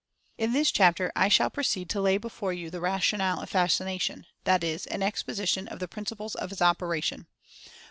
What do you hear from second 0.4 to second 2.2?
this chapter I shall proceed to lay